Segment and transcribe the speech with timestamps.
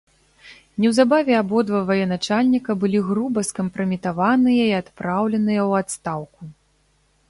[0.83, 6.41] Неўзабаве абодва ваеначальніка былі груба скампраметаваныя і адпраўленыя ў адстаўку.